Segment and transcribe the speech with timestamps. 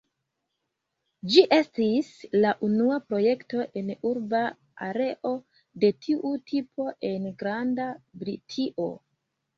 [1.33, 2.09] Ĝi estis
[2.45, 4.39] la unua projekto en urba
[4.89, 5.35] areo
[5.85, 7.91] de tiu tipo en Granda
[8.25, 8.89] Britio.